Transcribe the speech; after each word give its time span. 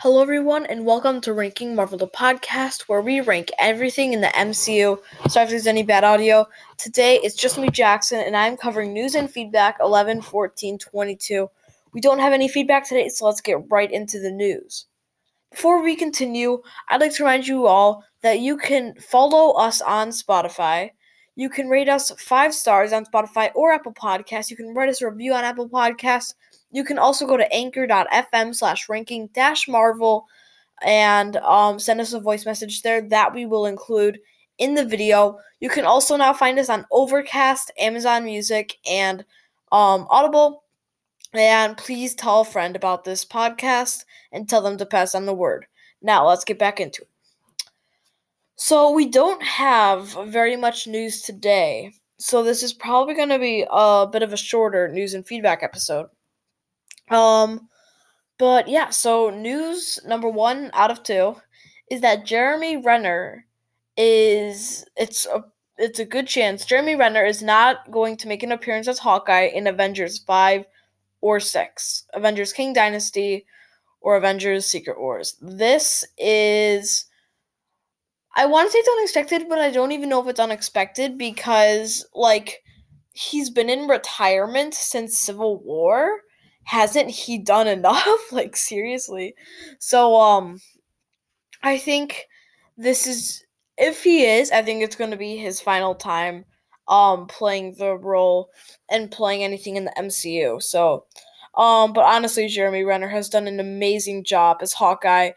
Hello, 0.00 0.22
everyone, 0.22 0.64
and 0.66 0.86
welcome 0.86 1.20
to 1.22 1.32
Ranking 1.32 1.74
Marvel, 1.74 1.98
the 1.98 2.06
podcast 2.06 2.82
where 2.82 3.00
we 3.00 3.20
rank 3.20 3.50
everything 3.58 4.12
in 4.12 4.20
the 4.20 4.28
MCU. 4.28 4.96
Sorry 5.28 5.42
if 5.42 5.50
there's 5.50 5.66
any 5.66 5.82
bad 5.82 6.04
audio. 6.04 6.46
Today 6.76 7.18
it's 7.24 7.34
just 7.34 7.58
me, 7.58 7.68
Jackson, 7.68 8.20
and 8.20 8.36
I'm 8.36 8.56
covering 8.56 8.92
news 8.92 9.16
and 9.16 9.28
feedback 9.28 9.78
11, 9.80 10.22
14, 10.22 10.78
22. 10.78 11.50
We 11.92 12.00
don't 12.00 12.20
have 12.20 12.32
any 12.32 12.46
feedback 12.46 12.86
today, 12.86 13.08
so 13.08 13.26
let's 13.26 13.40
get 13.40 13.58
right 13.70 13.90
into 13.90 14.20
the 14.20 14.30
news. 14.30 14.86
Before 15.50 15.82
we 15.82 15.96
continue, 15.96 16.62
I'd 16.88 17.00
like 17.00 17.14
to 17.14 17.24
remind 17.24 17.48
you 17.48 17.66
all 17.66 18.04
that 18.22 18.38
you 18.38 18.56
can 18.56 18.94
follow 19.00 19.54
us 19.54 19.80
on 19.80 20.10
Spotify. 20.10 20.92
You 21.34 21.50
can 21.50 21.68
rate 21.68 21.88
us 21.88 22.12
five 22.20 22.54
stars 22.54 22.92
on 22.92 23.04
Spotify 23.04 23.50
or 23.56 23.72
Apple 23.72 23.94
Podcasts. 23.94 24.48
You 24.48 24.56
can 24.56 24.74
write 24.74 24.90
us 24.90 25.02
a 25.02 25.10
review 25.10 25.34
on 25.34 25.42
Apple 25.42 25.68
Podcasts 25.68 26.34
you 26.70 26.84
can 26.84 26.98
also 26.98 27.26
go 27.26 27.36
to 27.36 27.52
anchor.fm 27.52 28.54
slash 28.54 28.88
ranking 28.88 29.28
dash 29.28 29.68
marvel 29.68 30.26
and 30.82 31.36
um, 31.38 31.78
send 31.78 32.00
us 32.00 32.12
a 32.12 32.20
voice 32.20 32.44
message 32.46 32.82
there 32.82 33.00
that 33.08 33.34
we 33.34 33.46
will 33.46 33.66
include 33.66 34.18
in 34.58 34.74
the 34.74 34.84
video. 34.84 35.38
You 35.60 35.70
can 35.70 35.84
also 35.84 36.16
now 36.16 36.32
find 36.32 36.58
us 36.58 36.68
on 36.68 36.86
Overcast, 36.90 37.72
Amazon 37.78 38.24
Music, 38.24 38.76
and 38.88 39.24
um, 39.72 40.06
Audible. 40.10 40.64
And 41.32 41.76
please 41.76 42.14
tell 42.14 42.40
a 42.40 42.44
friend 42.44 42.76
about 42.76 43.04
this 43.04 43.24
podcast 43.24 44.04
and 44.32 44.48
tell 44.48 44.62
them 44.62 44.78
to 44.78 44.86
pass 44.86 45.14
on 45.14 45.26
the 45.26 45.34
word. 45.34 45.66
Now, 46.00 46.26
let's 46.26 46.44
get 46.44 46.58
back 46.58 46.80
into 46.80 47.02
it. 47.02 47.08
So, 48.56 48.90
we 48.92 49.06
don't 49.08 49.42
have 49.42 50.16
very 50.26 50.56
much 50.56 50.86
news 50.86 51.22
today. 51.22 51.92
So, 52.18 52.42
this 52.42 52.62
is 52.62 52.72
probably 52.72 53.14
going 53.14 53.28
to 53.28 53.38
be 53.38 53.66
a 53.70 54.06
bit 54.10 54.22
of 54.22 54.32
a 54.32 54.36
shorter 54.36 54.88
news 54.88 55.14
and 55.14 55.26
feedback 55.26 55.62
episode. 55.62 56.08
Um, 57.10 57.68
but 58.38 58.68
yeah, 58.68 58.90
so 58.90 59.30
news 59.30 59.98
number 60.06 60.28
one 60.28 60.70
out 60.74 60.90
of 60.90 61.02
two 61.02 61.36
is 61.90 62.00
that 62.02 62.26
Jeremy 62.26 62.76
Renner 62.76 63.46
is 63.96 64.84
it's 64.96 65.26
a 65.26 65.44
it's 65.76 65.98
a 65.98 66.04
good 66.04 66.26
chance 66.26 66.64
Jeremy 66.64 66.94
Renner 66.94 67.24
is 67.24 67.42
not 67.42 67.90
going 67.90 68.16
to 68.18 68.28
make 68.28 68.42
an 68.42 68.52
appearance 68.52 68.88
as 68.88 68.98
Hawkeye 68.98 69.50
in 69.52 69.66
Avengers 69.66 70.18
five 70.18 70.64
or 71.20 71.40
six, 71.40 72.04
Avengers 72.14 72.52
Kang 72.52 72.72
Dynasty, 72.72 73.44
or 74.00 74.16
Avengers 74.16 74.66
Secret 74.66 75.00
Wars. 75.00 75.36
This 75.40 76.04
is 76.16 77.06
I 78.36 78.46
want 78.46 78.68
to 78.68 78.72
say 78.72 78.78
it's 78.78 78.88
unexpected, 78.88 79.48
but 79.48 79.58
I 79.58 79.70
don't 79.70 79.90
even 79.92 80.08
know 80.08 80.22
if 80.22 80.28
it's 80.28 80.38
unexpected 80.38 81.18
because 81.18 82.06
like 82.14 82.62
he's 83.12 83.50
been 83.50 83.68
in 83.68 83.88
retirement 83.88 84.74
since 84.74 85.18
Civil 85.18 85.60
War 85.64 86.20
hasn't 86.68 87.08
he 87.10 87.38
done 87.38 87.66
enough? 87.66 88.20
like 88.32 88.54
seriously. 88.54 89.34
So 89.78 90.16
um 90.16 90.60
I 91.62 91.78
think 91.78 92.26
this 92.76 93.06
is 93.06 93.42
if 93.78 94.02
he 94.04 94.26
is, 94.26 94.50
I 94.50 94.62
think 94.62 94.82
it's 94.82 94.96
going 94.96 95.10
to 95.12 95.16
be 95.16 95.36
his 95.36 95.60
final 95.62 95.94
time 95.94 96.44
um 96.86 97.26
playing 97.26 97.76
the 97.78 97.96
role 97.96 98.50
and 98.90 99.10
playing 99.10 99.42
anything 99.42 99.76
in 99.76 99.86
the 99.86 99.94
MCU. 99.98 100.62
So 100.62 101.06
um 101.56 101.94
but 101.94 102.04
honestly 102.04 102.48
Jeremy 102.48 102.84
Renner 102.84 103.08
has 103.08 103.30
done 103.30 103.48
an 103.48 103.60
amazing 103.60 104.24
job 104.24 104.58
as 104.60 104.74
Hawkeye 104.74 105.30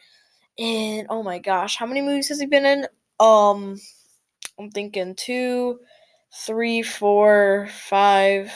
and 0.60 1.08
oh 1.10 1.24
my 1.24 1.40
gosh, 1.40 1.78
how 1.78 1.86
many 1.86 2.02
movies 2.02 2.28
has 2.28 2.42
he 2.42 2.46
been 2.46 2.66
in? 2.66 2.88
Um 3.22 3.80
I'm 4.60 4.70
thinking 4.70 5.16
two, 5.16 5.80
three, 6.46 6.82
four, 6.82 7.70
five, 7.72 8.52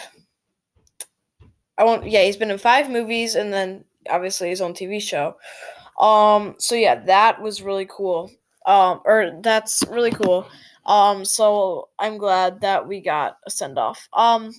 I 1.78 1.84
won't. 1.84 2.10
Yeah, 2.10 2.24
he's 2.24 2.38
been 2.38 2.52
in 2.52 2.58
five 2.58 2.90
movies 2.90 3.36
and 3.36 3.52
then 3.52 3.84
obviously 4.10 4.50
his 4.50 4.62
own 4.62 4.74
TV 4.74 5.02
show. 5.02 5.36
Um. 6.00 6.56
So 6.60 6.76
yeah, 6.76 6.96
that 7.06 7.42
was 7.42 7.62
really 7.62 7.88
cool. 7.90 8.32
Um. 8.66 9.02
Or 9.06 9.40
that's 9.42 9.84
really 9.90 10.12
cool. 10.12 10.48
Um. 10.86 11.26
So 11.26 11.90
I'm 12.00 12.18
glad 12.18 12.62
that 12.62 12.88
we 12.88 13.02
got 13.02 13.38
a 13.46 13.52
send 13.52 13.78
off. 13.78 14.08
Um. 14.14 14.54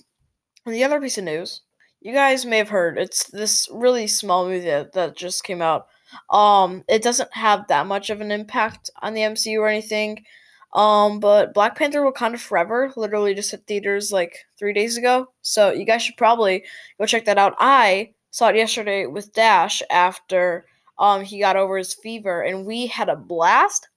the 0.65 0.83
other 0.83 1.01
piece 1.01 1.17
of 1.17 1.23
news, 1.25 1.61
you 2.01 2.13
guys 2.13 2.45
may 2.45 2.57
have 2.59 2.69
heard, 2.69 2.97
it's 2.99 3.25
this 3.31 3.67
really 3.71 4.07
small 4.07 4.45
movie 4.45 4.65
that, 4.65 4.93
that 4.93 5.17
just 5.17 5.43
came 5.43 5.61
out. 5.61 5.87
Um. 6.29 6.83
It 6.87 7.03
doesn't 7.03 7.33
have 7.33 7.67
that 7.69 7.87
much 7.87 8.09
of 8.09 8.21
an 8.21 8.31
impact 8.31 8.89
on 9.01 9.13
the 9.13 9.21
MCU 9.21 9.59
or 9.59 9.67
anything. 9.67 10.25
Um, 10.73 11.19
but 11.19 11.53
Black 11.53 11.77
Panther 11.77 12.01
Wakanda 12.01 12.37
Forever 12.37 12.91
literally 12.95 13.33
just 13.33 13.51
hit 13.51 13.63
theaters 13.67 14.11
like 14.11 14.45
three 14.59 14.73
days 14.73 14.97
ago. 14.97 15.27
So 15.41 15.71
you 15.71 15.85
guys 15.85 16.03
should 16.03 16.17
probably 16.17 16.63
go 16.99 17.05
check 17.05 17.25
that 17.25 17.37
out. 17.37 17.55
I 17.59 18.11
saw 18.31 18.49
it 18.49 18.55
yesterday 18.55 19.05
with 19.05 19.33
Dash 19.33 19.81
after 19.89 20.65
um 20.99 21.23
he 21.23 21.39
got 21.39 21.55
over 21.55 21.77
his 21.77 21.93
fever 21.93 22.41
and 22.41 22.65
we 22.65 22.87
had 22.87 23.09
a 23.09 23.15
blast. 23.15 23.89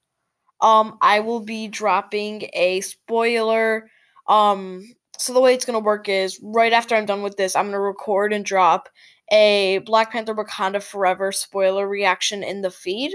Um, 0.61 0.97
I 1.01 1.19
will 1.19 1.39
be 1.41 1.67
dropping 1.67 2.49
a 2.53 2.81
spoiler. 2.81 3.89
Um, 4.27 4.83
so 5.17 5.33
the 5.33 5.41
way 5.41 5.53
it's 5.53 5.65
gonna 5.65 5.79
work 5.79 6.07
is 6.07 6.39
right 6.41 6.73
after 6.73 6.95
I'm 6.95 7.05
done 7.05 7.23
with 7.23 7.37
this, 7.37 7.55
I'm 7.55 7.65
gonna 7.65 7.79
record 7.79 8.33
and 8.33 8.45
drop 8.45 8.89
a 9.31 9.79
Black 9.85 10.11
Panther 10.11 10.35
Wakanda 10.35 10.81
Forever 10.81 11.31
spoiler 11.31 11.87
reaction 11.87 12.43
in 12.43 12.61
the 12.61 12.71
feed. 12.71 13.13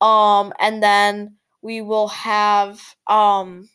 Um, 0.00 0.52
and 0.58 0.82
then 0.82 1.37
we 1.62 1.80
will 1.80 2.08
have 2.08 2.80
um 3.06 3.68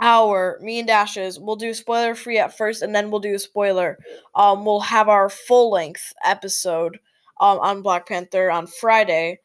our 0.00 0.58
me 0.62 0.78
and 0.78 0.88
dashes 0.88 1.40
we'll 1.40 1.56
do 1.56 1.74
spoiler 1.74 2.14
free 2.14 2.38
at 2.38 2.56
first 2.56 2.82
and 2.82 2.94
then 2.94 3.10
we'll 3.10 3.20
do 3.20 3.34
a 3.34 3.38
spoiler. 3.38 3.98
Um 4.34 4.64
we'll 4.64 4.80
have 4.80 5.08
our 5.08 5.28
full 5.28 5.70
length 5.70 6.12
episode 6.24 6.98
um 7.40 7.58
on 7.60 7.82
black 7.82 8.08
panther 8.08 8.50
on 8.50 8.66
friday. 8.66 9.40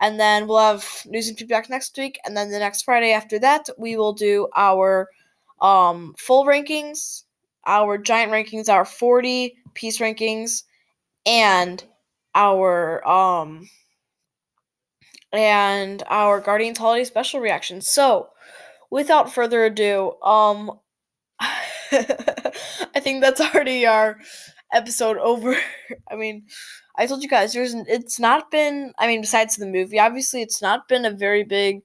And 0.00 0.18
then 0.20 0.46
we'll 0.48 0.58
have 0.58 0.86
news 1.06 1.28
and 1.28 1.38
feedback 1.38 1.70
next 1.70 1.96
week. 1.96 2.18
And 2.24 2.36
then 2.36 2.50
the 2.50 2.58
next 2.58 2.82
friday 2.82 3.12
after 3.12 3.38
that 3.40 3.68
we 3.78 3.96
will 3.96 4.12
do 4.12 4.48
our 4.56 5.08
um 5.60 6.14
full 6.18 6.44
rankings 6.44 7.24
our 7.66 7.96
giant 7.96 8.32
rankings 8.32 8.68
our 8.68 8.84
40 8.84 9.56
piece 9.74 9.98
rankings 9.98 10.64
and 11.26 11.84
our 12.34 13.06
um 13.06 13.68
and 15.34 16.02
our 16.06 16.40
Guardians 16.40 16.78
Holiday 16.78 17.04
Special 17.04 17.40
reaction. 17.40 17.80
So, 17.80 18.28
without 18.90 19.32
further 19.32 19.64
ado, 19.64 20.14
um, 20.22 20.78
I 21.40 23.00
think 23.00 23.20
that's 23.20 23.40
already 23.40 23.84
our 23.84 24.18
episode 24.72 25.18
over. 25.18 25.56
I 26.10 26.16
mean, 26.16 26.44
I 26.96 27.06
told 27.06 27.22
you 27.22 27.28
guys 27.28 27.52
there's 27.52 27.74
it's 27.74 28.20
not 28.20 28.50
been. 28.50 28.92
I 28.98 29.06
mean, 29.06 29.20
besides 29.20 29.56
the 29.56 29.66
movie, 29.66 29.98
obviously, 29.98 30.40
it's 30.40 30.62
not 30.62 30.88
been 30.88 31.04
a 31.04 31.10
very 31.10 31.42
big 31.42 31.82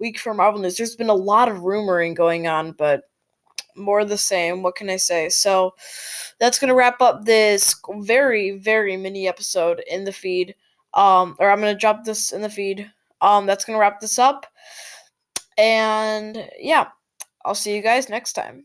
week 0.00 0.18
for 0.18 0.34
Marvel 0.34 0.60
news. 0.60 0.76
There's 0.76 0.96
been 0.96 1.08
a 1.08 1.14
lot 1.14 1.48
of 1.48 1.58
rumoring 1.58 2.16
going 2.16 2.48
on, 2.48 2.72
but 2.72 3.02
more 3.76 4.04
the 4.04 4.18
same. 4.18 4.62
What 4.62 4.74
can 4.74 4.90
I 4.90 4.96
say? 4.96 5.28
So 5.28 5.74
that's 6.40 6.58
gonna 6.58 6.74
wrap 6.74 7.00
up 7.00 7.24
this 7.24 7.76
very 7.98 8.58
very 8.58 8.96
mini 8.96 9.28
episode 9.28 9.82
in 9.88 10.02
the 10.04 10.12
feed. 10.12 10.56
Um, 10.94 11.36
or 11.38 11.50
I'm 11.50 11.60
gonna 11.60 11.74
drop 11.74 12.04
this 12.04 12.32
in 12.32 12.42
the 12.42 12.50
feed. 12.50 12.90
Um, 13.20 13.46
that's 13.46 13.64
gonna 13.64 13.78
wrap 13.78 14.00
this 14.00 14.18
up. 14.18 14.46
And 15.56 16.48
yeah, 16.58 16.88
I'll 17.44 17.54
see 17.54 17.74
you 17.74 17.82
guys 17.82 18.08
next 18.08 18.34
time. 18.34 18.64